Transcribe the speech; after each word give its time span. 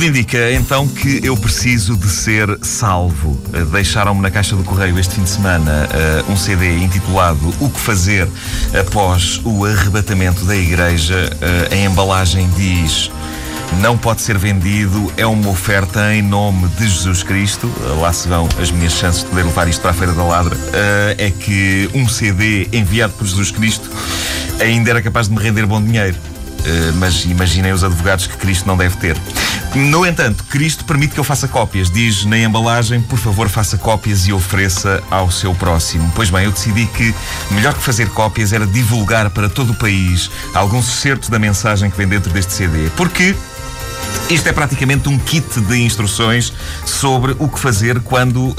Tudo 0.00 0.16
indica 0.16 0.50
então 0.52 0.88
que 0.88 1.20
eu 1.22 1.36
preciso 1.36 1.94
de 1.94 2.08
ser 2.08 2.58
salvo. 2.62 3.32
Uh, 3.52 3.66
Deixaram-me 3.66 4.22
na 4.22 4.30
caixa 4.30 4.56
do 4.56 4.64
correio 4.64 4.98
este 4.98 5.16
fim 5.16 5.24
de 5.24 5.28
semana 5.28 5.86
uh, 6.26 6.32
um 6.32 6.38
CD 6.38 6.78
intitulado 6.78 7.54
O 7.60 7.68
que 7.68 7.78
fazer 7.78 8.26
após 8.80 9.42
o 9.44 9.66
arrebatamento 9.66 10.46
da 10.46 10.56
igreja. 10.56 11.30
Uh, 11.34 11.74
a 11.74 11.76
embalagem 11.76 12.48
diz 12.56 13.10
não 13.82 13.98
pode 13.98 14.22
ser 14.22 14.38
vendido, 14.38 15.12
é 15.18 15.26
uma 15.26 15.50
oferta 15.50 16.14
em 16.14 16.22
nome 16.22 16.66
de 16.78 16.88
Jesus 16.88 17.22
Cristo. 17.22 17.70
Lá 18.00 18.10
se 18.10 18.26
vão 18.26 18.48
as 18.58 18.70
minhas 18.70 18.94
chances 18.94 19.22
de 19.22 19.28
poder 19.28 19.42
levar 19.42 19.68
isto 19.68 19.82
para 19.82 19.90
a 19.90 19.94
Feira 19.94 20.14
da 20.14 20.24
Ladra. 20.24 20.56
É 21.18 21.30
que 21.30 21.90
um 21.92 22.08
CD 22.08 22.66
enviado 22.72 23.12
por 23.12 23.26
Jesus 23.26 23.50
Cristo 23.50 23.88
ainda 24.58 24.90
era 24.90 25.02
capaz 25.02 25.28
de 25.28 25.34
me 25.34 25.42
render 25.42 25.66
bom 25.66 25.80
dinheiro. 25.80 26.16
Uh, 26.60 26.92
mas 26.96 27.24
imaginem 27.24 27.72
os 27.72 27.82
advogados 27.82 28.26
que 28.26 28.36
Cristo 28.36 28.66
não 28.66 28.76
deve 28.76 28.96
ter. 28.96 29.16
No 29.74 30.04
entanto, 30.04 30.44
Cristo 30.44 30.84
permite 30.84 31.14
que 31.14 31.20
eu 31.20 31.24
faça 31.24 31.48
cópias. 31.48 31.90
Diz 31.90 32.24
na 32.24 32.38
embalagem, 32.38 33.00
por 33.00 33.18
favor, 33.18 33.48
faça 33.48 33.78
cópias 33.78 34.26
e 34.26 34.32
ofereça 34.32 35.02
ao 35.10 35.30
seu 35.30 35.54
próximo. 35.54 36.10
Pois 36.14 36.28
bem, 36.28 36.44
eu 36.44 36.50
decidi 36.50 36.86
que 36.86 37.14
melhor 37.50 37.74
que 37.74 37.82
fazer 37.82 38.08
cópias 38.10 38.52
era 38.52 38.66
divulgar 38.66 39.30
para 39.30 39.48
todo 39.48 39.70
o 39.70 39.74
país 39.74 40.30
alguns 40.54 40.86
certos 40.86 41.28
da 41.28 41.38
mensagem 41.38 41.90
que 41.90 41.96
vem 41.96 42.08
dentro 42.08 42.32
deste 42.32 42.52
CD. 42.52 42.90
Porque 42.96 43.34
isto 44.28 44.48
é 44.48 44.52
praticamente 44.52 45.08
um 45.08 45.18
kit 45.18 45.60
de 45.60 45.82
instruções 45.82 46.52
sobre 46.84 47.34
o 47.38 47.48
que 47.48 47.58
fazer 47.58 48.00
quando 48.00 48.48
uh, 48.48 48.56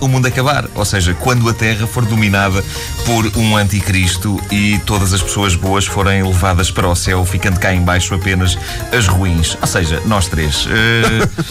o 0.00 0.08
mundo 0.08 0.26
acabar. 0.26 0.66
Ou 0.74 0.84
seja, 0.84 1.14
quando 1.14 1.48
a 1.48 1.54
Terra 1.54 1.86
for 1.86 2.04
dominada 2.04 2.64
por 3.04 3.26
um 3.36 3.56
anticristo 3.56 4.40
e 4.50 4.78
todas 4.86 5.12
as 5.12 5.22
pessoas 5.22 5.54
boas 5.54 5.86
forem 5.86 6.22
levadas 6.22 6.70
para 6.70 6.88
o 6.88 6.94
céu, 6.94 7.24
ficando 7.24 7.58
cá 7.58 7.74
embaixo 7.74 8.14
apenas 8.14 8.58
as 8.92 9.06
ruins. 9.06 9.56
Ou 9.60 9.66
seja, 9.66 10.00
nós 10.06 10.28
três. 10.28 10.66
Uh, 10.66 10.70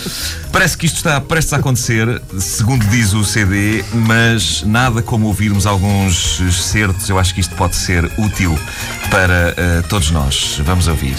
parece 0.52 0.77
que 0.77 0.86
isto 0.86 0.97
está 0.97 1.20
prestes 1.22 1.53
a 1.53 1.58
acontecer, 1.58 2.22
segundo 2.38 2.86
diz 2.88 3.14
o 3.14 3.23
CD, 3.23 3.83
mas 3.94 4.64
nada 4.64 5.02
como 5.02 5.27
ouvirmos 5.27 5.66
alguns 5.66 6.42
certos. 6.52 7.09
Eu 7.09 7.17
acho 7.20 7.33
que 7.33 7.42
isto 7.42 7.55
pode 7.55 7.75
ser 7.75 8.09
útil 8.17 8.58
para 9.09 9.55
uh, 9.58 9.88
todos 9.88 10.11
nós. 10.11 10.59
Vamos 10.64 10.88
ouvir. 10.88 11.16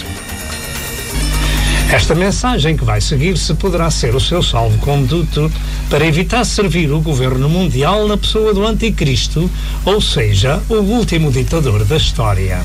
Esta 1.92 2.14
mensagem 2.14 2.76
que 2.76 2.84
vai 2.84 3.00
seguir-se 3.00 3.52
poderá 3.54 3.90
ser 3.90 4.14
o 4.14 4.20
seu 4.20 4.40
salvo-conduto 4.44 5.50
para 5.88 6.06
evitar 6.06 6.44
servir 6.44 6.88
o 6.92 7.00
governo 7.00 7.48
mundial 7.48 8.06
na 8.06 8.16
pessoa 8.16 8.54
do 8.54 8.64
Anticristo, 8.64 9.50
ou 9.84 10.00
seja, 10.00 10.62
o 10.68 10.74
último 10.74 11.32
ditador 11.32 11.84
da 11.84 11.96
história. 11.96 12.62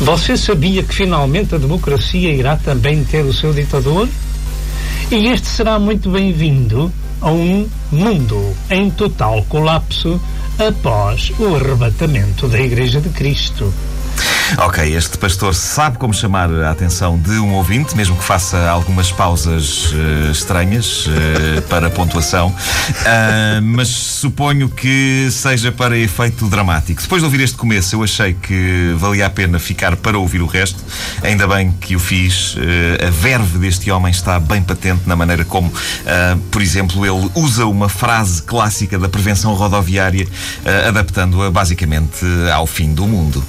Você 0.00 0.36
sabia 0.36 0.82
que 0.82 0.94
finalmente 0.94 1.54
a 1.54 1.58
democracia 1.58 2.30
irá 2.30 2.54
também 2.58 3.02
ter 3.04 3.24
o 3.24 3.32
seu 3.32 3.54
ditador? 3.54 4.06
E 5.10 5.28
este 5.28 5.48
será 5.48 5.78
muito 5.78 6.10
bem-vindo 6.10 6.92
a 7.22 7.30
um 7.30 7.66
mundo 7.90 8.54
em 8.68 8.90
total 8.90 9.42
colapso 9.48 10.20
após 10.58 11.32
o 11.38 11.54
arrebatamento 11.54 12.46
da 12.48 12.60
Igreja 12.60 13.00
de 13.00 13.08
Cristo. 13.08 13.72
Ok, 14.58 14.94
este 14.94 15.16
pastor 15.16 15.54
sabe 15.54 15.96
como 15.96 16.12
chamar 16.12 16.50
a 16.50 16.70
atenção 16.70 17.18
de 17.18 17.32
um 17.32 17.54
ouvinte, 17.54 17.96
mesmo 17.96 18.14
que 18.14 18.22
faça 18.22 18.68
algumas 18.68 19.10
pausas 19.10 19.92
uh, 19.92 20.30
estranhas 20.30 21.06
uh, 21.06 21.62
para 21.70 21.88
pontuação, 21.88 22.48
uh, 22.48 23.62
mas 23.62 23.88
suponho 23.88 24.68
que 24.68 25.28
seja 25.30 25.72
para 25.72 25.96
efeito 25.96 26.46
dramático. 26.48 27.00
Depois 27.00 27.22
de 27.22 27.24
ouvir 27.24 27.40
este 27.40 27.56
começo, 27.56 27.96
eu 27.96 28.02
achei 28.02 28.34
que 28.34 28.94
valia 28.98 29.24
a 29.26 29.30
pena 29.30 29.58
ficar 29.58 29.96
para 29.96 30.18
ouvir 30.18 30.42
o 30.42 30.46
resto. 30.46 30.84
Ainda 31.22 31.46
bem 31.46 31.72
que 31.80 31.96
o 31.96 31.98
fiz. 31.98 32.56
a 33.06 33.10
verve 33.10 33.58
deste 33.58 33.90
homem 33.90 34.10
está 34.10 34.38
bem 34.38 34.62
patente 34.62 35.02
na 35.06 35.16
maneira 35.16 35.44
como, 35.44 35.72
por 36.50 36.60
exemplo, 36.60 37.04
ele 37.06 37.30
usa 37.34 37.66
uma 37.66 37.88
frase 37.88 38.42
clássica 38.42 38.98
da 38.98 39.08
prevenção 39.08 39.54
rodoviária, 39.54 40.26
adaptando-a 40.88 41.50
basicamente 41.50 42.24
ao 42.52 42.66
fim 42.66 42.92
do 42.92 43.06
mundo. 43.06 43.44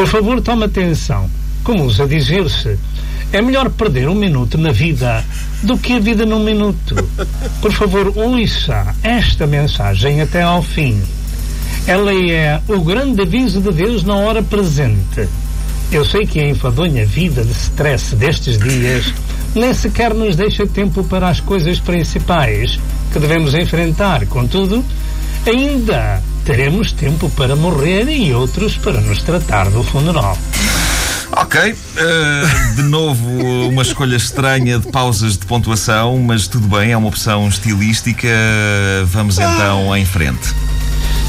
Por 0.00 0.06
favor, 0.06 0.40
tome 0.40 0.64
atenção. 0.64 1.28
Como 1.62 1.84
usa 1.84 2.06
dizer-se, 2.06 2.78
é 3.34 3.42
melhor 3.42 3.68
perder 3.68 4.08
um 4.08 4.14
minuto 4.14 4.56
na 4.56 4.72
vida 4.72 5.22
do 5.62 5.76
que 5.76 5.92
a 5.92 6.00
vida 6.00 6.24
num 6.24 6.42
minuto. 6.42 6.96
Por 7.60 7.70
favor, 7.70 8.10
ouça 8.16 8.94
esta 9.02 9.46
mensagem 9.46 10.22
até 10.22 10.40
ao 10.40 10.62
fim. 10.62 10.98
Ela 11.86 12.14
é 12.14 12.62
o 12.66 12.80
grande 12.80 13.20
aviso 13.20 13.60
de 13.60 13.72
Deus 13.72 14.02
na 14.02 14.14
hora 14.14 14.42
presente. 14.42 15.28
Eu 15.92 16.02
sei 16.06 16.24
que 16.24 16.40
a 16.40 16.48
enfadonha 16.48 17.04
vida 17.04 17.44
de 17.44 17.52
stress 17.52 18.16
destes 18.16 18.56
dias 18.56 19.12
nem 19.54 19.74
sequer 19.74 20.14
nos 20.14 20.34
deixa 20.34 20.66
tempo 20.66 21.04
para 21.04 21.28
as 21.28 21.40
coisas 21.40 21.78
principais 21.78 22.80
que 23.12 23.18
devemos 23.18 23.52
enfrentar. 23.52 24.24
Contudo, 24.28 24.82
ainda 25.46 26.22
teremos 26.44 26.92
tempo 26.92 27.30
para 27.30 27.54
morrer 27.54 28.08
e 28.08 28.32
outros 28.34 28.76
para 28.76 29.00
nos 29.00 29.22
tratar 29.22 29.70
do 29.70 29.82
funeral. 29.82 30.36
Ok, 31.32 31.60
uh, 31.60 32.74
de 32.74 32.82
novo 32.82 33.28
uma 33.68 33.82
escolha 33.82 34.16
estranha 34.16 34.78
de 34.78 34.90
pausas 34.90 35.38
de 35.38 35.46
pontuação, 35.46 36.18
mas 36.18 36.48
tudo 36.48 36.66
bem, 36.66 36.92
é 36.92 36.96
uma 36.96 37.08
opção 37.08 37.48
estilística. 37.48 38.28
Vamos 39.06 39.38
então 39.38 39.96
em 39.96 40.04
frente. 40.04 40.52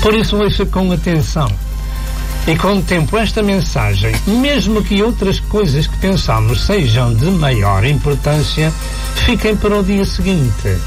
Por 0.01 0.15
isso, 0.15 0.35
ouça 0.37 0.65
com 0.65 0.91
atenção 0.91 1.47
e 2.47 2.55
com 2.55 2.79
o 2.79 2.81
tempo 2.81 3.17
esta 3.17 3.43
mensagem, 3.43 4.15
mesmo 4.25 4.83
que 4.83 5.03
outras 5.03 5.39
coisas 5.39 5.85
que 5.85 5.95
pensamos 5.97 6.65
sejam 6.65 7.13
de 7.13 7.25
maior 7.25 7.85
importância, 7.85 8.73
fiquem 9.25 9.55
para 9.55 9.77
o 9.77 9.83
dia 9.83 10.05
seguinte. 10.05 10.77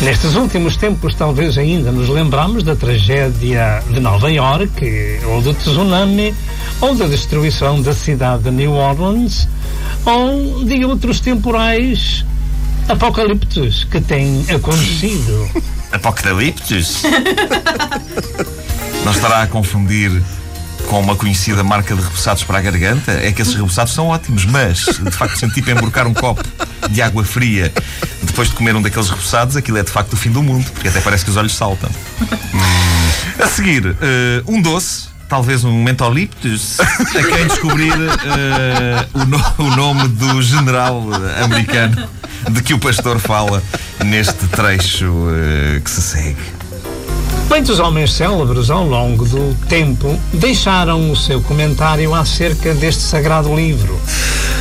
Nestes 0.00 0.34
últimos 0.34 0.76
tempos, 0.76 1.14
talvez 1.14 1.56
ainda 1.56 1.90
nos 1.90 2.08
lembramos 2.10 2.62
da 2.62 2.76
tragédia 2.76 3.82
de 3.88 3.98
Nova 3.98 4.30
York, 4.30 5.20
ou 5.24 5.40
do 5.40 5.54
tsunami, 5.54 6.34
ou 6.82 6.94
da 6.94 7.06
destruição 7.06 7.80
da 7.80 7.94
cidade 7.94 8.44
de 8.44 8.50
New 8.50 8.72
Orleans, 8.72 9.48
ou 10.04 10.64
de 10.64 10.84
outros 10.84 11.18
temporais 11.20 12.26
apocalípticos 12.88 13.84
que 13.84 14.00
têm 14.00 14.44
acontecido. 14.54 15.50
Apocaliptos? 15.90 17.02
Não 19.02 19.12
estará 19.12 19.42
a 19.42 19.46
confundir 19.46 20.22
com 20.86 21.00
uma 21.00 21.16
conhecida 21.16 21.62
marca 21.62 21.94
de 21.94 22.02
repousados 22.02 22.44
para 22.44 22.58
a 22.58 22.62
garganta? 22.62 23.12
É 23.12 23.32
que 23.32 23.42
esses 23.42 23.54
repousados 23.54 23.92
são 23.92 24.08
ótimos, 24.08 24.44
mas 24.44 24.78
de 24.78 25.10
facto 25.10 25.38
senti 25.38 25.56
tipo 25.56 25.70
emborcar 25.70 26.06
um 26.06 26.14
copo 26.14 26.42
de 26.90 27.02
água 27.02 27.24
fria 27.24 27.72
depois 28.22 28.48
de 28.48 28.54
comer 28.54 28.74
um 28.74 28.82
daqueles 28.82 29.08
repousados, 29.08 29.56
aquilo 29.56 29.78
é 29.78 29.82
de 29.82 29.90
facto 29.90 30.12
o 30.12 30.16
fim 30.16 30.30
do 30.30 30.42
mundo, 30.42 30.70
porque 30.72 30.88
até 30.88 31.00
parece 31.00 31.24
que 31.24 31.30
os 31.30 31.36
olhos 31.36 31.54
saltam. 31.54 31.90
Hum. 32.20 33.42
A 33.42 33.46
seguir, 33.48 33.86
uh, 33.86 33.96
um 34.46 34.60
doce 34.60 35.08
talvez 35.28 35.64
um 35.64 35.82
mentoliptus, 35.82 36.78
a 36.80 37.22
quem 37.22 37.46
descobrir 37.48 37.92
uh, 37.92 39.08
o, 39.12 39.24
no, 39.24 39.54
o, 39.58 39.76
nome 39.76 40.08
do 40.08 40.40
general 40.40 41.02
americano 41.42 42.08
de 42.50 42.62
que 42.62 42.72
o 42.72 42.78
pastor 42.78 43.18
fala 43.18 43.62
neste 44.04 44.46
trecho 44.48 45.06
uh, 45.06 45.80
que 45.80 45.90
se 45.90 46.00
segue. 46.00 46.55
Muitos 47.48 47.78
homens 47.78 48.12
célebres 48.12 48.70
ao 48.70 48.84
longo 48.86 49.24
do 49.24 49.56
tempo 49.68 50.18
deixaram 50.32 51.10
o 51.10 51.16
seu 51.16 51.40
comentário 51.40 52.12
acerca 52.12 52.74
deste 52.74 53.02
sagrado 53.02 53.54
livro. 53.54 53.98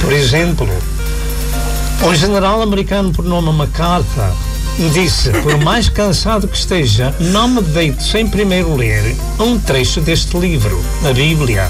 Por 0.02 0.14
exemplo, 0.14 0.70
um 2.04 2.14
general 2.14 2.62
americano 2.62 3.12
por 3.12 3.26
nome 3.26 3.52
MacArthur 3.52 4.32
disse: 4.94 5.32
Por 5.32 5.58
mais 5.58 5.90
cansado 5.90 6.48
que 6.48 6.58
esteja, 6.58 7.14
não 7.20 7.48
me 7.48 7.62
deito 7.62 8.04
sem 8.04 8.28
primeiro 8.28 8.76
ler 8.76 9.16
um 9.40 9.58
trecho 9.58 10.00
deste 10.00 10.38
livro, 10.38 10.80
a 11.04 11.12
Bíblia. 11.12 11.70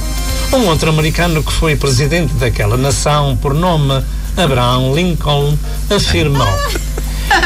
Um 0.52 0.68
outro 0.68 0.90
americano 0.90 1.42
que 1.42 1.52
foi 1.52 1.76
presidente 1.76 2.34
daquela 2.34 2.78
nação, 2.78 3.38
por 3.38 3.54
nome 3.54 4.04
Abraham 4.38 4.94
Lincoln, 4.94 5.58
afirmou: 5.90 6.48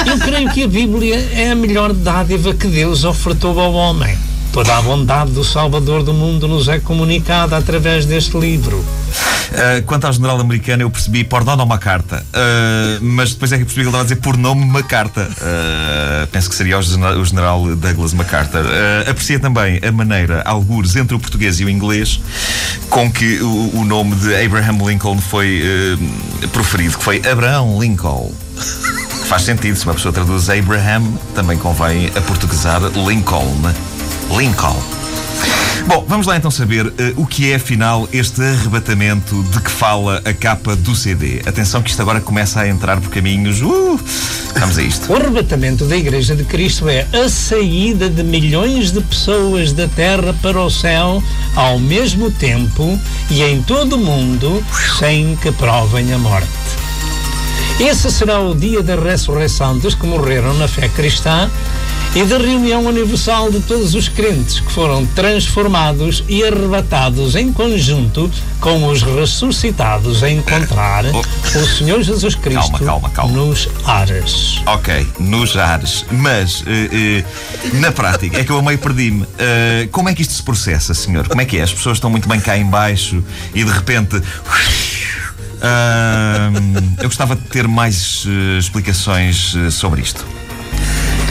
Eu 0.05 0.17
creio 0.19 0.49
que 0.51 0.63
a 0.63 0.67
Bíblia 0.67 1.29
é 1.33 1.51
a 1.51 1.55
melhor 1.55 1.93
dádiva 1.93 2.53
que 2.53 2.67
Deus 2.67 3.03
ofertou 3.03 3.59
ao 3.59 3.73
homem. 3.73 4.17
Toda 4.51 4.75
a 4.75 4.81
bondade 4.81 5.31
do 5.31 5.43
Salvador 5.43 6.03
do 6.03 6.13
mundo 6.13 6.47
nos 6.47 6.67
é 6.67 6.79
comunicada 6.79 7.55
através 7.55 8.05
deste 8.05 8.37
livro. 8.37 8.77
Uh, 8.77 9.83
quanto 9.85 10.05
ao 10.05 10.13
general 10.13 10.39
americano, 10.39 10.83
eu 10.83 10.89
percebi 10.89 11.23
por 11.23 11.43
nome 11.43 11.63
uma 11.63 11.77
carta, 11.77 12.23
uh, 12.29 13.03
mas 13.03 13.33
depois 13.33 13.51
é 13.51 13.57
que 13.57 13.63
percebi 13.63 13.81
que 13.81 13.87
ele 13.87 13.89
estava 13.89 14.03
a 14.03 14.07
dizer 14.07 14.15
por 14.17 14.37
nome 14.37 14.63
uma 14.63 14.83
carta. 14.83 15.21
Uh, 15.21 16.27
penso 16.27 16.49
que 16.49 16.55
seria 16.55 16.77
o 16.77 17.25
general 17.25 17.63
Douglas 17.75 18.13
MacArthur. 18.13 18.65
aprecia 19.07 19.39
também 19.39 19.79
a 19.83 19.91
maneira, 19.91 20.41
algures 20.45 20.95
entre 20.95 21.15
o 21.15 21.19
português 21.19 21.59
e 21.59 21.65
o 21.65 21.69
inglês, 21.69 22.19
com 22.89 23.11
que 23.11 23.39
o, 23.41 23.77
o 23.79 23.85
nome 23.85 24.15
de 24.15 24.35
Abraham 24.35 24.77
Lincoln 24.85 25.19
foi 25.19 25.63
proferido, 26.51 26.97
que 26.97 27.03
foi 27.03 27.21
Abraham 27.25 27.79
Lincoln. 27.79 28.31
Faz 29.29 29.43
sentido, 29.43 29.77
se 29.77 29.85
uma 29.85 29.93
pessoa 29.93 30.11
traduz 30.11 30.49
Abraham, 30.49 31.03
também 31.35 31.55
convém 31.55 32.07
a 32.15 32.21
portuguesar 32.21 32.81
Lincoln. 33.07 33.61
Lincoln. 34.35 34.75
Bom, 35.85 36.03
vamos 36.07 36.25
lá 36.25 36.35
então 36.35 36.49
saber 36.49 36.87
uh, 36.87 36.93
o 37.15 37.27
que 37.27 37.51
é 37.51 37.55
afinal 37.55 38.09
este 38.11 38.41
arrebatamento 38.41 39.43
de 39.43 39.61
que 39.61 39.69
fala 39.69 40.19
a 40.25 40.33
capa 40.33 40.75
do 40.75 40.95
CD. 40.95 41.41
Atenção 41.45 41.83
que 41.83 41.91
isto 41.91 42.01
agora 42.01 42.19
começa 42.19 42.61
a 42.61 42.67
entrar 42.67 42.99
por 42.99 43.11
caminhos. 43.11 43.61
Uh, 43.61 43.99
vamos 44.57 44.79
a 44.79 44.81
isto. 44.81 45.13
O 45.13 45.15
arrebatamento 45.15 45.85
da 45.85 45.95
Igreja 45.95 46.35
de 46.35 46.43
Cristo 46.43 46.89
é 46.89 47.05
a 47.13 47.29
saída 47.29 48.09
de 48.09 48.23
milhões 48.23 48.91
de 48.91 48.99
pessoas 48.99 49.73
da 49.73 49.87
terra 49.87 50.33
para 50.41 50.59
o 50.59 50.71
céu 50.71 51.23
ao 51.55 51.77
mesmo 51.77 52.31
tempo 52.31 52.99
e 53.29 53.43
em 53.43 53.61
todo 53.61 53.93
o 53.93 53.99
mundo 53.99 54.63
sem 54.97 55.35
que 55.35 55.51
provem 55.51 56.11
a 56.13 56.17
morte. 56.17 56.58
Esse 57.79 58.11
será 58.11 58.41
o 58.41 58.53
dia 58.53 58.83
da 58.83 58.95
ressurreição 58.97 59.77
dos 59.77 59.95
que 59.95 60.05
morreram 60.05 60.53
na 60.55 60.67
fé 60.67 60.89
cristã 60.89 61.49
e 62.13 62.23
da 62.25 62.37
reunião 62.37 62.85
universal 62.85 63.49
de 63.49 63.61
todos 63.61 63.95
os 63.95 64.09
crentes 64.09 64.59
que 64.59 64.69
foram 64.69 65.05
transformados 65.05 66.21
e 66.27 66.43
arrebatados 66.43 67.35
em 67.35 67.53
conjunto 67.53 68.29
com 68.59 68.85
os 68.87 69.01
ressuscitados 69.01 70.23
a 70.23 70.29
encontrar 70.29 71.05
oh. 71.05 71.21
o 71.57 71.65
Senhor 71.65 72.01
Jesus 72.01 72.35
Cristo 72.35 72.69
calma, 72.71 72.79
calma, 72.79 73.09
calma. 73.11 73.33
nos 73.33 73.69
ares. 73.85 74.61
Ok, 74.65 75.07
nos 75.17 75.55
ares. 75.55 76.05
Mas, 76.11 76.59
uh, 76.61 76.65
uh, 76.65 77.77
na 77.79 77.93
prática, 77.93 78.41
é 78.41 78.43
que 78.43 78.51
eu 78.51 78.61
meio 78.61 78.77
perdi-me. 78.77 79.23
Uh, 79.23 79.87
como 79.91 80.09
é 80.09 80.13
que 80.13 80.21
isto 80.21 80.33
se 80.33 80.43
processa, 80.43 80.93
senhor? 80.93 81.29
Como 81.29 81.39
é 81.39 81.45
que 81.45 81.57
é? 81.57 81.61
As 81.61 81.71
pessoas 81.71 81.95
estão 81.95 82.09
muito 82.09 82.27
bem 82.27 82.41
cá 82.41 82.57
embaixo 82.57 83.23
e 83.53 83.63
de 83.63 83.71
repente. 83.71 84.21
Eu 86.97 87.07
gostava 87.07 87.35
de 87.35 87.41
ter 87.43 87.67
mais 87.67 88.25
explicações 88.57 89.55
sobre 89.71 90.01
isto. 90.01 90.25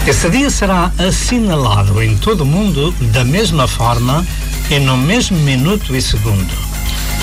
Esse 0.06 0.30
dia 0.30 0.48
será 0.48 0.90
assinalado 0.98 2.02
em 2.02 2.16
todo 2.16 2.40
o 2.40 2.46
mundo 2.46 2.94
da 3.12 3.25
mesma 3.25 3.69
forma 3.69 4.26
e 4.70 4.78
no 4.78 4.96
mesmo 4.96 5.36
minuto 5.38 5.94
e 5.94 6.00
segundo. 6.00 6.52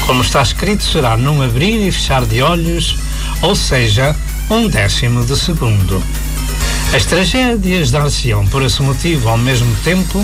Como 0.05 0.21
está 0.21 0.41
escrito, 0.43 0.83
será 0.83 1.17
num 1.17 1.41
abrir 1.41 1.87
e 1.87 1.91
fechar 1.91 2.23
de 2.25 2.41
olhos, 2.41 2.95
ou 3.41 3.55
seja, 3.55 4.15
um 4.51 4.67
décimo 4.67 5.25
de 5.25 5.35
segundo. 5.35 6.01
As 6.95 7.05
tragédias 7.05 7.89
dar-se-ão 7.89 8.45
por 8.45 8.61
esse 8.61 8.83
motivo 8.83 9.29
ao 9.29 9.37
mesmo 9.37 9.75
tempo 9.83 10.23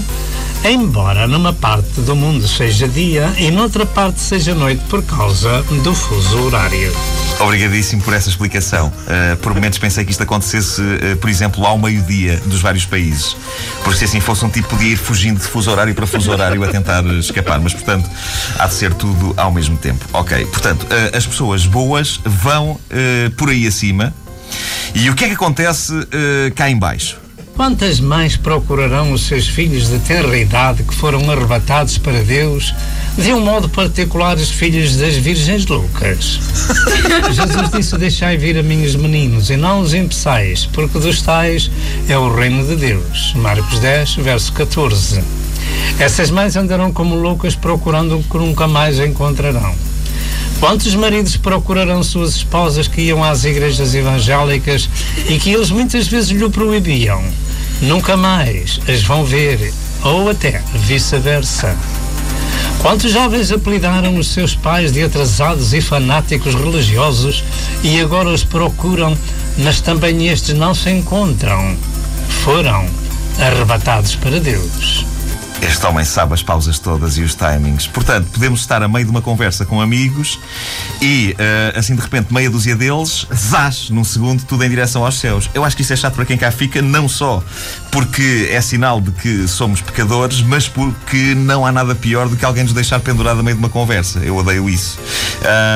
embora 0.64 1.28
numa 1.28 1.54
parte 1.54 2.02
do 2.02 2.16
mundo 2.16 2.48
seja 2.48 2.88
dia 2.88 3.34
e 3.38 3.50
noutra 3.50 3.86
parte 3.86 4.20
seja 4.22 4.54
noite 4.54 4.84
por 4.90 5.04
causa 5.04 5.64
do 5.84 5.94
fuso 5.94 6.40
horário. 6.44 6.94
Obrigadíssimo 7.40 8.02
por 8.04 8.14
essa 8.14 8.30
explicação. 8.30 8.88
Uh, 8.88 9.36
por 9.38 9.54
momentos 9.54 9.80
pensei 9.80 10.06
que 10.06 10.12
isto 10.12 10.22
acontecesse, 10.22 10.82
uh, 10.82 11.18
por 11.18 11.30
exemplo, 11.30 11.66
ao 11.66 11.78
meio-dia 11.78 12.40
dos 12.46 12.62
vários 12.62 12.86
países. 12.86 13.36
Porque 13.84 13.98
se 13.98 14.06
assim 14.06 14.20
fosse 14.20 14.46
um 14.46 14.50
tipo, 14.50 14.68
podia 14.70 14.90
ir 14.90 14.98
fugindo 14.98 15.40
de 15.40 15.48
fuso 15.48 15.72
horário 15.72 15.96
para 15.96 16.06
fuso 16.06 16.32
horário 16.32 16.64
a 16.64 16.68
tentar 16.68 17.04
escapar. 17.16 17.60
Mas, 17.60 17.74
portanto, 17.74 18.08
há 18.60 18.68
de 18.68 18.74
ser 18.74 18.94
tudo 18.94 19.34
ao 19.38 19.52
mesmo 19.52 19.78
tempo. 19.78 20.06
Ok, 20.14 20.46
portanto, 20.46 20.84
uh, 20.84 21.18
as 21.18 21.26
pessoas 21.26 21.66
boas 21.66 22.20
vão 22.24 22.80
por 23.38 23.50
aí 23.50 23.66
acima. 23.66 24.14
E 24.94 25.10
o 25.10 25.16
que 25.16 25.24
é 25.24 25.28
que 25.28 25.34
acontece 25.34 25.94
cá 26.56 26.70
embaixo? 26.70 27.21
Quantas 27.62 28.00
mães 28.00 28.36
procurarão 28.36 29.12
os 29.12 29.28
seus 29.28 29.48
filhos 29.48 29.88
de 29.88 30.00
tenra 30.00 30.36
idade 30.36 30.82
que 30.82 30.96
foram 30.96 31.30
arrebatados 31.30 31.96
para 31.96 32.24
Deus, 32.24 32.74
de 33.16 33.32
um 33.34 33.40
modo 33.40 33.70
particular 33.70 34.36
os 34.36 34.50
filhos 34.50 34.98
das 34.98 35.16
virgens 35.16 35.68
loucas? 35.68 36.40
Jesus 37.32 37.70
disse: 37.70 37.96
Deixai 38.00 38.36
vir 38.36 38.58
a 38.58 38.64
mim 38.64 38.84
os 38.84 38.96
meninos 38.96 39.52
e 39.52 39.58
não 39.58 39.82
os 39.82 39.94
empeçais, 39.94 40.68
porque 40.74 40.98
dos 40.98 41.22
tais 41.22 41.70
é 42.10 42.18
o 42.18 42.34
reino 42.34 42.66
de 42.66 42.76
Deus. 42.78 43.32
Marcos 43.36 43.78
10, 43.78 44.16
verso 44.16 44.52
14. 44.54 45.22
Essas 46.00 46.32
mães 46.32 46.56
andarão 46.56 46.92
como 46.92 47.14
loucas 47.14 47.54
procurando 47.54 48.18
o 48.18 48.24
que 48.24 48.38
nunca 48.40 48.68
mais 48.68 49.00
encontrarão. 49.00 49.91
Quantos 50.62 50.94
maridos 50.94 51.38
procurarão 51.38 52.04
suas 52.04 52.36
esposas 52.36 52.88
que 52.88 53.02
iam 53.02 53.24
às 53.24 53.46
igrejas 53.46 53.96
evangélicas 53.96 54.88
e 55.28 55.40
que 55.40 55.50
eles 55.50 55.72
muitas 55.72 56.08
vezes 56.08 56.30
lhe 56.30 56.48
proibiam? 56.52 57.20
Nunca 57.82 58.16
mais 58.16 58.80
as 58.88 59.02
vão 59.02 59.26
ver, 59.26 59.74
ou 60.04 60.30
até 60.30 60.62
vice-versa. 60.76 61.76
Quantos 62.80 63.12
jovens 63.12 63.52
apelidaram 63.52 64.16
os 64.18 64.28
seus 64.28 64.54
pais 64.54 64.92
de 64.92 65.02
atrasados 65.02 65.74
e 65.74 65.82
fanáticos 65.82 66.54
religiosos 66.54 67.44
e 67.82 68.00
agora 68.00 68.30
os 68.30 68.44
procuram, 68.44 69.18
mas 69.58 69.82
também 69.82 70.28
estes 70.28 70.54
não 70.54 70.76
se 70.76 70.92
encontram? 70.92 71.76
Foram 72.44 72.86
arrebatados 73.40 74.14
para 74.16 74.40
Deus. 74.40 75.11
Este 75.62 75.86
homem 75.86 76.04
sabe 76.04 76.34
as 76.34 76.42
pausas 76.42 76.80
todas 76.80 77.18
e 77.18 77.22
os 77.22 77.36
timings. 77.36 77.86
Portanto, 77.86 78.28
podemos 78.34 78.62
estar 78.62 78.82
a 78.82 78.88
meio 78.88 79.06
de 79.06 79.12
uma 79.12 79.22
conversa 79.22 79.64
com 79.64 79.80
amigos 79.80 80.40
e, 81.00 81.36
uh, 81.38 81.78
assim 81.78 81.96
de 81.96 82.02
repente, 82.02 82.34
meia 82.34 82.50
dúzia 82.50 82.76
deles, 82.76 83.28
zás, 83.34 83.90
num 83.92 84.04
segundo, 84.04 84.44
tudo 84.44 84.64
em 84.64 84.70
direção 84.70 85.06
aos 85.06 85.20
céus. 85.20 85.50
Eu 85.54 85.64
acho 85.64 85.76
que 85.76 85.84
isso 85.84 85.94
é 85.94 85.96
chato 85.96 86.16
para 86.16 86.26
quem 86.26 86.38
cá 86.38 86.52
fica, 86.52 86.82
não 86.82 87.08
só 87.08 87.44
porque 87.92 88.50
é 88.52 88.60
sinal 88.60 89.00
de 89.00 89.12
que 89.12 89.48
somos 89.48 89.82
pecadores, 89.82 90.42
mas 90.42 90.68
porque 90.68 91.36
não 91.36 91.66
há 91.66 91.72
nada 91.72 91.94
pior 91.94 92.28
do 92.28 92.36
que 92.36 92.44
alguém 92.44 92.64
nos 92.64 92.74
deixar 92.74 93.00
pendurado 93.00 93.40
a 93.40 93.44
meio 93.44 93.56
de 93.56 93.62
uma 93.62 93.70
conversa. 93.70 94.20
Eu 94.20 94.38
odeio 94.38 94.68
isso. 94.68 94.98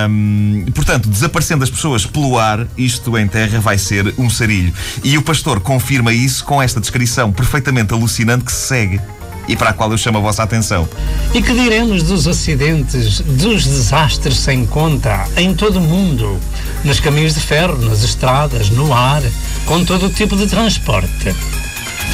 Um, 0.10 0.66
portanto, 0.74 1.10
desaparecendo 1.10 1.64
as 1.64 1.70
pessoas 1.70 2.06
pelo 2.06 2.40
ar, 2.40 2.66
isto 2.78 3.18
em 3.18 3.28
terra 3.28 3.60
vai 3.60 3.78
ser 3.78 4.14
um 4.18 4.30
sarilho. 4.30 4.74
E 5.04 5.18
o 5.18 5.22
pastor 5.22 5.60
confirma 5.60 6.12
isso 6.12 6.44
com 6.44 6.62
esta 6.62 6.80
descrição 6.80 7.32
perfeitamente 7.32 7.94
alucinante 7.94 8.46
que 8.46 8.52
se 8.52 8.68
segue 8.68 9.02
e 9.48 9.56
para 9.56 9.72
a 9.72 9.74
qual 9.74 9.92
eu 9.92 9.98
chamo 9.98 10.18
a 10.18 10.22
vossa 10.22 10.44
atenção. 10.44 10.88
E 11.34 11.42
que 11.42 11.54
diremos 11.54 12.04
dos 12.04 12.28
acidentes, 12.28 13.20
dos 13.22 13.66
desastres 13.66 14.38
sem 14.38 14.66
conta 14.66 15.28
em 15.38 15.54
todo 15.54 15.78
o 15.78 15.82
mundo, 15.82 16.40
nos 16.84 17.00
caminhos 17.00 17.34
de 17.34 17.40
ferro, 17.40 17.78
nas 17.78 18.04
estradas, 18.04 18.70
no 18.70 18.94
ar, 18.94 19.22
com 19.66 19.84
todo 19.84 20.08
o 20.08 20.10
tipo 20.10 20.36
de 20.36 20.48
transporte. 20.48 21.36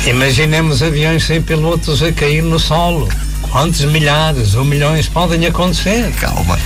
Imaginemos 0.05 0.81
aviões 0.81 1.23
sem 1.23 1.41
pilotos 1.41 2.01
a 2.01 2.11
cair 2.11 2.41
no 2.41 2.59
solo. 2.59 3.07
Quantos 3.51 3.81
milhares 3.81 4.55
ou 4.55 4.63
milhões 4.63 5.07
podem 5.07 5.45
acontecer? 5.45 6.11
Calma. 6.13 6.57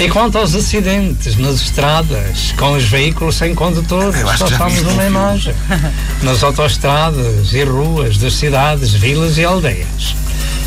E 0.00 0.08
quanto 0.08 0.38
aos 0.38 0.54
acidentes 0.54 1.36
nas 1.36 1.56
estradas, 1.56 2.54
com 2.56 2.72
os 2.72 2.84
veículos 2.84 3.34
sem 3.34 3.52
condutores, 3.52 4.20
só 4.38 4.46
estamos 4.46 4.82
uma 4.82 5.04
imagem. 5.04 5.52
Nas 6.22 6.44
autoestradas 6.44 7.52
e 7.52 7.64
ruas 7.64 8.16
das 8.16 8.34
cidades, 8.34 8.92
vilas 8.92 9.36
e 9.38 9.44
aldeias. 9.44 10.14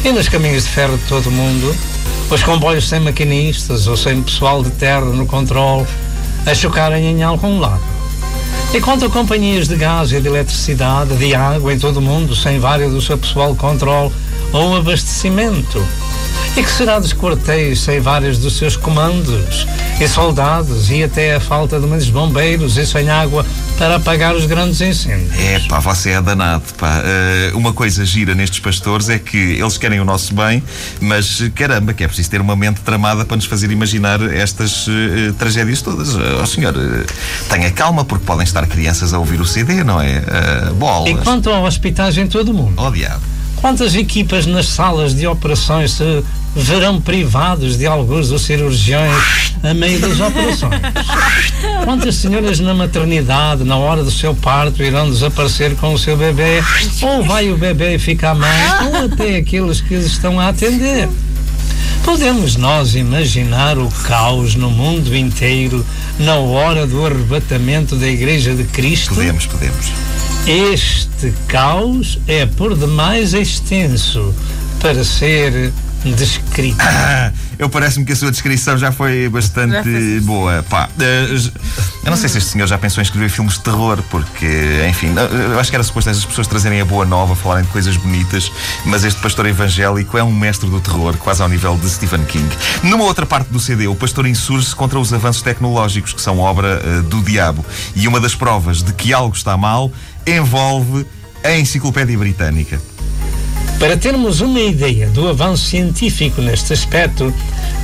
E 0.04 0.12
nos 0.12 0.28
caminhos 0.28 0.66
de 0.66 0.70
ferro 0.70 0.98
de 0.98 1.04
todo 1.06 1.28
o 1.28 1.32
mundo, 1.32 1.74
os 2.30 2.44
comboios 2.44 2.90
sem 2.90 3.00
maquinistas 3.00 3.88
ou 3.88 3.96
sem 3.96 4.22
pessoal 4.22 4.62
de 4.64 4.72
terra 4.72 5.06
no 5.06 5.26
controle 5.26 5.88
a 6.46 6.54
chocarem 6.54 7.06
em 7.06 7.24
algum 7.24 7.58
lado. 7.58 7.84
E 8.74 8.82
quanto 8.82 9.06
a 9.06 9.10
companhias 9.10 9.70
de 9.70 9.78
gás 9.78 10.12
e 10.12 10.20
de 10.20 10.28
eletricidade, 10.28 11.16
de 11.16 11.34
água 11.34 11.74
em 11.74 11.80
todo 11.80 11.98
o 11.98 12.02
mundo, 12.02 12.36
sem 12.36 12.60
vários 12.60 12.92
do 12.92 13.02
seu 13.02 13.18
pessoal 13.18 13.54
de 13.54 13.60
controle 13.60 14.12
ou 14.52 14.76
abastecimento, 14.76 15.82
e 16.56 16.64
que 16.64 16.70
será 16.70 17.00
dos 17.00 17.14
quartéis 17.14 17.80
sem 17.80 18.02
vários 18.02 18.38
dos 18.38 18.58
seus 18.58 18.76
comandos 18.76 19.66
e 20.00 20.08
soldados 20.08 20.90
e 20.90 21.04
até 21.04 21.36
a 21.36 21.40
falta 21.40 21.80
de 21.80 21.88
muitos 21.88 22.10
bombeiros 22.10 22.78
e 22.78 22.86
sem 22.86 23.10
água 23.10 23.46
para 23.78 23.96
apagar 23.96 24.36
os 24.36 24.46
grandes 24.46 24.82
incêndios. 24.82 25.32
É 25.40 25.60
pá, 25.60 25.80
você 25.80 26.12
é 26.12 26.22
danado, 26.22 26.64
pá. 26.78 27.02
Uh, 27.54 27.58
uma 27.58 27.72
coisa 27.72 28.04
gira 28.06 28.36
nestes 28.36 28.60
pastores 28.60 29.10
é 29.10 29.18
que 29.18 29.38
eles 29.38 29.78
querem 29.78 30.02
o 30.02 30.06
nosso 30.06 30.34
bem, 30.34 30.62
mas 31.00 31.42
caramba, 31.56 31.94
que 31.94 32.04
é 32.04 32.08
preciso 32.08 32.30
ter 32.30 32.42
uma 32.42 32.56
mente 32.56 32.82
tramada 32.82 33.24
para 33.24 33.38
nos 33.38 33.46
fazer 33.46 33.72
imaginar 33.72 34.22
estas 34.34 34.88
uh, 34.88 35.34
tragédias 35.40 35.82
todas. 35.82 36.16
Oh, 36.16 36.46
senhor, 36.46 36.76
uh, 36.76 37.06
tenha 37.50 37.72
calma, 37.72 38.04
porque 38.04 38.26
podem 38.26 38.44
estar 38.44 38.66
crianças 38.68 39.14
a 39.14 39.20
ouvir 39.20 39.40
o 39.40 39.46
CD, 39.46 39.84
não 39.84 40.02
é? 40.02 40.22
Uh, 40.70 40.74
bolas. 40.76 41.10
E 41.10 41.16
quanto 41.24 41.50
a 41.50 41.62
hospitais 41.62 42.18
em 42.18 42.28
todo 42.28 42.50
o 42.50 42.54
mundo? 42.54 42.74
Oh, 42.78 42.92
diabo. 42.92 43.22
Quantas 43.56 43.94
equipas 43.94 44.48
nas 44.48 44.68
salas 44.68 45.14
de 45.14 45.28
operações 45.28 45.92
se 45.92 46.24
verão 46.56 47.00
privados 47.00 47.78
de 47.78 47.86
alguns 47.86 48.30
dos 48.30 48.42
cirurgiões 48.42 49.54
a 49.64 49.74
meio 49.74 50.00
das 50.00 50.20
operações? 50.20 50.82
Quantas 51.84 52.16
senhoras 52.16 52.60
na 52.60 52.74
maternidade, 52.74 53.64
na 53.64 53.78
hora 53.78 54.04
do 54.04 54.12
seu 54.12 54.36
parto, 54.36 54.84
irão 54.84 55.10
desaparecer 55.10 55.76
com 55.76 55.94
o 55.94 56.00
seu 56.00 56.18
bebê? 56.18 56.64
Ou 57.02 57.24
vai 57.24 57.52
o 57.52 57.58
bebê 57.58 57.98
ficar 57.98 58.36
mais? 58.36 58.88
Ou 58.88 59.06
até 59.06 59.38
aqueles 59.38 59.82
que 59.82 59.96
estão 59.96 60.40
a 60.40 60.50
atender? 60.50 61.08
Podemos 62.04 62.56
nós 62.56 62.96
imaginar 62.96 63.78
o 63.78 63.88
caos 64.04 64.56
no 64.56 64.72
mundo 64.72 65.16
inteiro 65.16 65.86
na 66.20 66.36
hora 66.36 66.88
do 66.88 67.06
arrebatamento 67.06 67.96
da 67.96 68.08
Igreja 68.08 68.56
de 68.56 68.64
Cristo? 68.64 69.14
Podemos, 69.14 69.46
podemos. 69.46 69.92
Este 70.48 71.32
caos 71.48 72.18
é 72.28 72.48
por 72.48 72.76
demais 72.76 73.36
extenso 73.36 74.34
para 74.80 75.04
ser 75.04 75.72
descrito. 76.04 76.78
Ah, 76.82 77.32
eu 77.60 77.70
parece-me 77.70 78.06
que 78.06 78.14
a 78.14 78.16
sua 78.16 78.32
descrição 78.32 78.78
já 78.78 78.92
foi 78.92 79.30
bastante 79.30 80.20
boa. 80.22 80.64
Pá, 80.70 80.90
uh, 80.98 81.52
eu 82.04 82.10
não 82.10 82.18
sei 82.18 82.28
se 82.30 82.40
este 82.40 82.50
senhor 82.52 82.68
já 82.68 82.78
pensou 82.78 83.02
em 83.02 83.04
escrever 83.04 83.30
filmes 83.30 83.54
de 83.54 83.62
terror, 83.62 84.02
porque, 84.10 84.86
enfim, 84.90 85.14
eu 85.52 85.60
acho 85.60 85.70
que 85.70 85.76
era 85.76 85.84
suposto 85.84 86.10
essas 86.10 86.26
pessoas 86.26 86.48
trazerem 86.48 86.82
a 86.82 86.86
boa 86.86 87.06
nova, 87.06 87.36
falarem 87.36 87.64
de 87.64 87.72
coisas 87.72 87.96
bonitas, 87.98 88.52
mas 88.86 89.04
este 89.04 89.22
pastor 89.22 89.46
evangélico 89.46 90.18
é 90.18 90.24
um 90.24 90.32
mestre 90.32 90.70
do 90.70 90.80
terror, 90.80 91.16
quase 91.18 91.42
ao 91.44 91.50
nível 91.50 91.78
de 91.78 91.90
Stephen 91.90 92.24
King. 92.26 92.50
Numa 92.84 93.04
outra 93.04 93.26
parte 93.26 93.50
do 93.52 93.60
CD, 93.60 93.88
o 93.88 93.96
pastor 93.96 94.26
insurge-se 94.26 94.76
contra 94.76 95.00
os 95.00 95.14
avanços 95.14 95.42
tecnológicos, 95.42 96.14
que 96.14 96.22
são 96.22 96.40
obra 96.40 96.82
uh, 96.84 97.04
do 97.04 97.22
diabo. 97.22 97.64
E 97.96 98.08
uma 98.08 98.20
das 98.20 98.34
provas 98.34 98.82
de 98.82 98.92
que 98.94 99.14
algo 99.14 99.36
está 99.36 99.56
mal 99.56 99.92
envolve 100.26 101.06
a 101.44 101.56
Enciclopédia 101.58 102.18
Britânica. 102.18 102.80
Para 103.82 103.98
termos 103.98 104.42
uma 104.42 104.60
ideia 104.60 105.08
do 105.08 105.28
avanço 105.28 105.66
científico 105.66 106.40
neste 106.40 106.72
aspecto, 106.72 107.34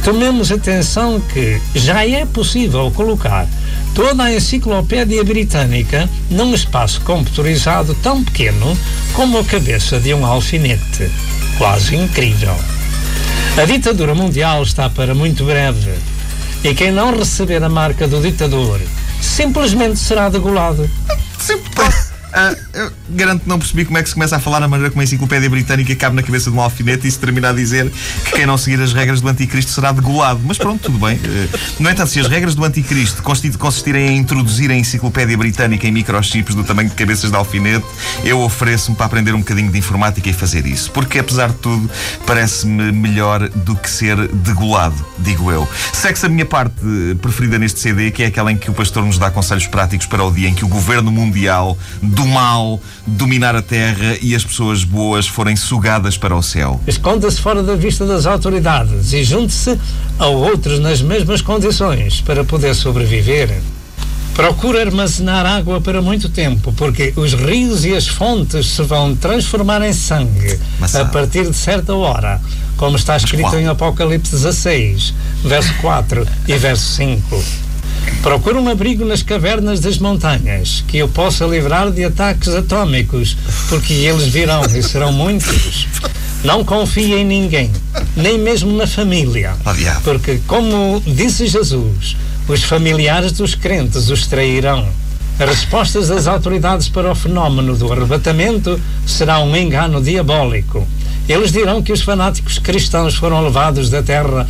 tomemos 0.04 0.52
atenção 0.52 1.20
que 1.20 1.60
já 1.74 2.08
é 2.08 2.24
possível 2.24 2.92
colocar 2.92 3.48
toda 3.96 4.26
a 4.26 4.32
enciclopédia 4.32 5.24
britânica 5.24 6.08
num 6.30 6.54
espaço 6.54 7.02
computadorizado 7.02 7.96
tão 7.96 8.24
pequeno 8.24 8.78
como 9.14 9.40
a 9.40 9.44
cabeça 9.44 10.00
de 10.00 10.14
um 10.14 10.24
alfinete. 10.24 11.10
Quase 11.58 11.96
incrível. 11.96 12.56
A 13.60 13.66
ditadura 13.66 14.14
mundial 14.14 14.62
está 14.62 14.92
para 14.92 15.16
muito 15.16 15.46
breve. 15.46 15.94
E 16.64 16.76
quem 16.76 16.92
não 16.92 17.18
receber 17.18 17.64
a 17.64 17.70
marca 17.70 18.08
do 18.08 18.22
ditador 18.22 18.80
simplesmente 19.20 19.98
será 19.98 20.30
degolado. 20.30 20.88
Uh, 22.38 22.56
eu 22.74 22.92
garanto 23.10 23.42
que 23.42 23.50
não 23.50 23.58
percebi 23.58 23.84
como 23.84 23.98
é 23.98 24.04
que 24.04 24.10
se 24.10 24.14
começa 24.14 24.36
a 24.36 24.40
falar 24.40 24.60
na 24.60 24.68
maneira 24.68 24.92
como 24.92 25.02
a 25.02 25.04
enciclopédia 25.04 25.50
britânica 25.50 25.96
cabe 25.96 26.16
na 26.16 26.22
cabeça 26.22 26.52
de 26.52 26.56
um 26.56 26.62
alfinete 26.62 27.08
e 27.08 27.12
se 27.12 27.18
termina 27.18 27.50
a 27.50 27.54
dizer 27.54 27.92
que 28.26 28.32
quem 28.34 28.46
não 28.46 28.60
seguir 28.60 28.80
as 28.80 28.94
regras 28.94 29.22
do 29.22 29.28
anticristo 29.28 29.72
será 29.72 29.92
degolado. 29.92 30.40
Mas 30.44 30.60
pronto, 30.60 30.84
tudo 30.84 31.00
bem. 31.00 31.18
Uh, 31.18 31.60
no 31.80 31.90
entanto, 31.90 32.10
se 32.10 32.20
as 32.20 32.28
regras 32.28 32.54
do 32.54 32.64
anticristo 32.64 33.24
consistirem 33.24 34.10
em 34.10 34.18
introduzir 34.18 34.70
a 34.70 34.76
enciclopédia 34.76 35.36
britânica 35.36 35.88
em 35.88 35.92
microchips 35.92 36.54
do 36.54 36.64
tamanho 36.64 36.90
de 36.90 36.96
cabeças 36.96 37.32
de 37.32 37.36
alfinete, 37.36 37.86
eu 38.24 38.40
ofereço-me 38.42 38.96
para 38.96 39.08
aprender 39.08 39.34
um 39.34 39.40
bocadinho 39.40 39.72
de 39.72 39.80
informática 39.80 40.30
e 40.30 40.34
fazer 40.34 40.68
isso. 40.68 40.92
Porque, 40.92 41.18
apesar 41.18 41.50
de 41.50 41.56
tudo, 41.56 41.90
parece-me 42.26 42.92
melhor 42.92 43.50
do 43.50 43.76
que 43.76 43.90
ser 43.90 44.16
degolado, 44.28 45.04
digo 45.18 45.52
eu. 45.52 45.68
Segue-se 45.92 46.28
a 46.28 46.30
minha 46.30 46.46
parte 46.46 46.76
preferida 47.20 47.58
neste 47.58 47.80
CD, 47.80 48.12
que 48.12 48.22
é 48.22 48.28
aquela 48.28 48.52
em 48.52 48.58
que 48.58 48.70
o 48.70 48.74
pastor 48.74 49.04
nos 49.04 49.18
dá 49.18 49.32
conselhos 49.32 49.66
práticos 49.66 50.06
para 50.06 50.24
o 50.24 50.32
dia 50.32 50.48
em 50.48 50.54
que 50.54 50.64
o 50.64 50.68
governo 50.68 51.12
mundial 51.12 51.78
do 52.02 52.27
mal 52.28 52.80
dominar 53.06 53.56
a 53.56 53.62
terra 53.62 54.18
e 54.22 54.36
as 54.36 54.44
pessoas 54.44 54.84
boas 54.84 55.28
forem 55.28 55.56
sugadas 55.56 56.18
para 56.18 56.36
o 56.36 56.44
céu. 56.44 56.80
Esconda-se 56.86 57.42
fora 57.42 57.64
da 57.64 57.76
vista 57.76 58.06
das 58.06 58.26
autoridades 58.26 59.14
e 59.14 59.24
junte-se 59.24 59.78
a 60.20 60.28
outros 60.28 60.80
nas 60.80 61.02
mesmas 61.02 61.42
condições 61.42 62.22
para 62.22 62.44
poder 62.44 62.76
sobreviver. 62.76 63.60
Procura 64.36 64.82
armazenar 64.82 65.48
água 65.48 65.82
para 65.82 66.00
muito 66.00 66.30
tempo, 66.30 66.72
porque 66.74 67.12
os 67.16 67.34
rios 67.34 67.86
e 67.86 67.96
as 67.96 68.08
fontes 68.08 68.68
se 68.68 68.84
vão 68.84 69.16
transformar 69.16 69.82
em 69.82 69.94
sangue 69.94 70.60
a 70.94 71.06
partir 71.06 71.50
de 71.50 71.58
certa 71.58 71.96
hora, 71.96 72.40
como 72.78 72.98
está 72.98 73.18
escrito 73.18 73.56
em 73.56 73.68
Apocalipse 73.68 74.32
16, 74.34 75.14
verso 75.44 75.74
4 75.82 76.28
e 76.48 76.56
verso 76.56 76.86
5. 76.98 77.67
Procura 78.28 78.60
um 78.60 78.68
abrigo 78.68 79.06
nas 79.06 79.24
cavernas 79.24 79.80
das 79.80 80.00
montanhas, 80.00 80.84
que 80.86 80.98
eu 80.98 81.08
possa 81.08 81.46
livrar 81.46 81.90
de 81.90 82.04
ataques 82.04 82.50
atômicos, 82.50 83.38
porque 83.70 83.94
eles 83.94 84.28
virão 84.28 84.64
e 84.66 84.84
serão 84.84 85.14
muitos. 85.14 85.88
Não 86.44 86.62
confie 86.66 87.14
em 87.14 87.24
ninguém, 87.24 87.72
nem 88.18 88.38
mesmo 88.38 88.76
na 88.76 88.86
família. 88.86 89.56
Porque, 90.04 90.42
como 90.46 91.02
disse 91.08 91.48
Jesus, 91.48 92.18
os 92.50 92.64
familiares 92.64 93.32
dos 93.32 93.56
crentes 93.56 94.10
os 94.10 94.28
trairão. 94.28 94.86
As 95.40 95.48
respostas 95.48 96.10
das 96.10 96.28
autoridades 96.28 96.90
para 96.90 97.10
o 97.10 97.16
fenómeno 97.16 97.78
do 97.78 97.94
arrebatamento 97.94 98.78
será 99.06 99.40
um 99.40 99.56
engano 99.56 100.04
diabólico. 100.04 100.86
Eles 101.30 101.54
dirão 101.54 101.82
que 101.82 101.94
os 101.94 102.02
fanáticos 102.02 102.60
cristãos 102.60 103.16
foram 103.16 103.42
levados 103.42 103.90
da 103.90 104.04
terra 104.04 104.46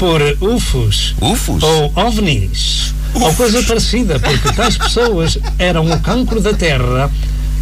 por 0.00 0.20
UFOs, 0.40 1.14
UFOs? 1.20 1.62
ou 1.62 1.92
OVNIs 1.94 2.98
ou 3.14 3.34
coisa 3.34 3.62
parecida, 3.62 4.18
porque 4.18 4.52
tais 4.52 4.76
pessoas 4.76 5.38
eram 5.58 5.90
o 5.90 6.00
cancro 6.00 6.40
da 6.40 6.52
terra 6.52 7.10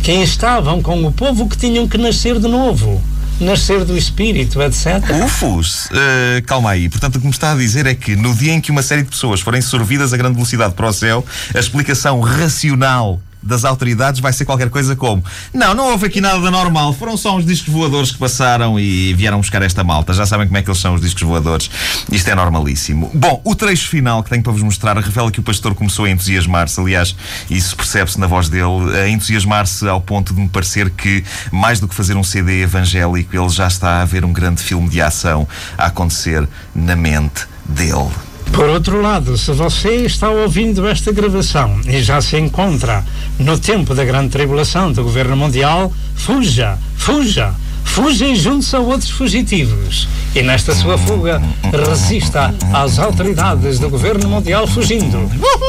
quem 0.03 0.23
estavam 0.23 0.81
com 0.81 1.05
o 1.05 1.13
povo 1.13 1.49
que 1.49 1.57
tinham 1.57 1.87
que 1.89 1.99
nascer 1.99 2.39
de 2.39 2.49
novo 2.49 3.03
nascer 3.41 3.85
do 3.85 3.97
espírito, 3.97 4.61
etc. 4.61 4.87
Ufos! 5.25 5.87
Uh, 5.87 6.43
calma 6.47 6.71
aí. 6.71 6.89
Portanto, 6.89 7.17
o 7.17 7.21
que 7.21 7.27
me 7.27 7.33
está 7.33 7.53
a 7.53 7.55
dizer 7.55 7.87
é 7.87 7.95
que 7.95 8.17
no 8.17 8.35
dia 8.35 8.53
em 8.53 8.61
que 8.61 8.71
uma 8.71 8.83
série 8.83 9.03
de 9.03 9.11
pessoas 9.11 9.41
forem 9.41 9.61
sorvidas 9.61 10.13
a 10.13 10.17
grande 10.17 10.35
velocidade 10.35 10.75
para 10.75 10.89
o 10.89 10.93
céu, 10.93 11.25
a 11.55 11.59
explicação 11.59 12.21
racional 12.21 13.21
das 13.43 13.65
autoridades 13.65 14.21
vai 14.21 14.33
ser 14.33 14.45
qualquer 14.45 14.71
coisa 14.71 14.97
como: 14.97 15.25
Não, 15.53 15.75
não 15.75 15.91
houve 15.91 16.07
aqui 16.07 16.21
nada 16.21 16.41
de 16.41 16.51
normal, 16.51 16.93
foram 16.93 17.17
só 17.17 17.37
uns 17.37 17.45
discos 17.45 17.73
voadores 17.73 18.13
que 18.13 18.19
passaram 18.19 18.79
e 18.79 19.15
vieram 19.15 19.39
buscar 19.39 19.63
esta 19.63 19.83
malta. 19.85 20.13
Já 20.13 20.27
sabem 20.27 20.47
como 20.47 20.59
é 20.59 20.63
que 20.63 20.71
eles 20.71 20.81
são 20.81 20.95
os 20.95 21.01
discos 21.01 21.23
voadores. 21.23 21.71
Isto 22.11 22.29
é 22.31 22.35
normalíssimo. 22.35 23.11
Bom, 23.15 23.41
o 23.45 23.55
trecho 23.55 23.89
final 23.89 24.23
que 24.23 24.31
tenho 24.31 24.43
para 24.43 24.53
vos 24.53 24.63
mostrar 24.63 24.97
revela 24.99 25.31
que 25.31 25.41
o 25.41 25.43
pastor 25.43 25.75
começou 25.75 26.05
a 26.05 26.11
entusiasmar-se. 26.11 26.81
Aliás, 26.81 27.15
isso 27.51 27.77
percebe-se 27.77 28.19
na 28.19 28.27
voz 28.27 28.49
dele, 28.49 28.97
a 29.03 29.09
entusiasmar-se 29.09 29.89
ao 29.89 30.01
ponto 30.01 30.35
de 30.35 30.41
me 30.41 30.49
parecer 30.49 30.91
que, 30.91 31.25
mais 31.53 31.81
do 31.81 31.89
que 31.89 31.95
fazer 31.95 32.17
um 32.17 32.25
CD 32.25 32.63
evangélico, 32.63 33.37
ele 33.37 33.49
já 33.49 33.67
está 33.67 34.03
a 34.03 34.05
ver 34.05 34.25
um 34.25 34.33
grande 34.33 34.63
filme 34.63 34.89
de 34.89 35.01
ação 35.01 35.47
a 35.77 35.87
acontecer 35.87 36.47
na 36.75 36.97
mente 36.97 37.47
dele. 37.67 38.28
Por 38.53 38.69
outro 38.69 39.01
lado, 39.01 39.37
se 39.39 39.53
você 39.53 40.05
está 40.05 40.31
ouvindo 40.31 40.87
esta 40.87 41.13
gravação 41.13 41.81
e 41.87 42.03
já 42.03 42.21
se 42.21 42.37
encontra 42.37 43.05
no 43.39 43.59
tempo 43.59 43.95
da 43.95 44.05
grande 44.05 44.31
tribulação 44.31 44.93
do 44.93 45.05
governo 45.05 45.37
mundial, 45.37 45.93
fuja, 46.17 46.77
fuja, 46.97 47.55
fuja 47.89 48.27
e 48.27 48.37
junte-se 48.37 48.77
a 48.77 48.81
outros 48.81 49.11
fugitivos. 49.11 50.09
E 50.35 50.43
nesta 50.43 50.75
sua 50.75 50.97
fuga, 50.99 51.43
resista 51.73 52.55
às 52.73 52.99
autoridades 52.99 53.79
do 53.79 53.89
governo 53.89 54.29
mundial 54.29 54.67
fugindo 54.67 55.19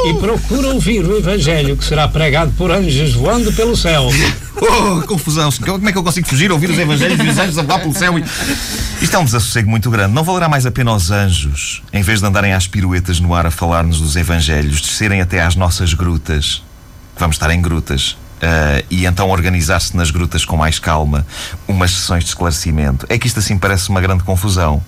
e 0.07 0.13
procura 0.15 0.67
ouvir 0.67 1.05
o 1.05 1.17
evangelho 1.17 1.75
que 1.75 1.83
será 1.83 2.07
pregado 2.07 2.51
por 2.57 2.71
anjos 2.71 3.13
voando 3.13 3.51
pelo 3.53 3.75
céu. 3.75 4.09
Oh, 4.61 5.01
confusão! 5.07 5.49
Como 5.65 5.87
é 5.87 5.91
que 5.93 5.97
eu 5.97 6.03
consigo 6.03 6.27
fugir, 6.27 6.51
ouvir 6.51 6.69
os 6.69 6.77
evangelhos 6.77 7.17
e 7.17 7.29
os 7.29 7.37
anjos 7.37 7.57
a 7.57 7.63
voar 7.63 7.79
pelo 7.79 7.93
céu? 7.93 8.19
E... 8.19 8.25
Isto 9.01 9.15
é 9.15 9.19
um 9.19 9.23
desassossego 9.23 9.69
muito 9.69 9.89
grande. 9.89 10.13
Não 10.13 10.21
valerá 10.21 10.49
mais 10.49 10.65
a 10.65 10.71
pena 10.71 10.93
os 10.93 11.11
anjos, 11.11 11.81
em 11.93 12.01
vez 12.01 12.19
de 12.19 12.25
andarem 12.25 12.51
às 12.51 12.67
piruetas 12.67 13.21
no 13.21 13.33
ar 13.33 13.45
a 13.45 13.51
falar-nos 13.51 14.01
dos 14.01 14.17
evangelhos, 14.17 14.81
descerem 14.81 15.21
até 15.21 15.41
às 15.41 15.55
nossas 15.55 15.93
grutas. 15.93 16.61
Vamos 17.17 17.37
estar 17.37 17.49
em 17.51 17.61
grutas. 17.61 18.17
Uh, 18.39 18.85
e 18.89 19.05
então 19.05 19.29
organizar-se 19.29 19.97
nas 19.97 20.11
grutas 20.11 20.45
com 20.45 20.55
mais 20.55 20.79
calma, 20.79 21.27
umas 21.67 21.91
sessões 21.91 22.23
de 22.23 22.29
esclarecimento. 22.29 23.05
É 23.09 23.17
que 23.17 23.27
isto 23.27 23.39
assim 23.39 23.57
parece 23.57 23.89
uma 23.89 23.99
grande 23.99 24.23
confusão. 24.23 24.81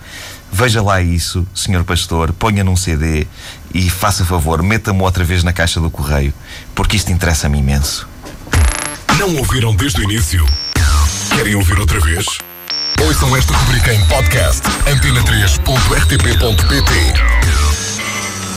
Veja 0.51 0.81
lá 0.81 1.01
isso, 1.01 1.46
senhor 1.53 1.84
pastor, 1.84 2.31
ponha 2.34 2.63
num 2.63 2.75
CD 2.75 3.27
e 3.74 3.89
faça 3.89 4.25
favor, 4.25 4.62
meta-me 4.62 5.01
outra 5.01 5.24
vez 5.24 5.43
na 5.43 5.53
caixa 5.53 5.79
do 5.79 5.89
correio, 5.89 6.34
porque 6.75 6.98
isto 6.98 7.12
interessa-me 7.12 7.60
imenso. 7.60 8.08
Não 9.17 9.36
ouviram 9.38 9.74
desde 9.75 10.01
o 10.01 10.03
início? 10.03 10.46
Querem 11.36 11.55
ouvir 11.55 11.79
outra 11.79 12.00
vez? 12.01 12.25
Ouçam 13.01 13.36
esta 13.36 13.53
rubrica 13.53 13.93
em 13.93 14.05
podcast 14.05 14.62
antena3.rtp.pt 14.86 17.71